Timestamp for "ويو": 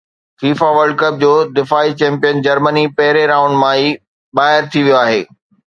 4.89-5.01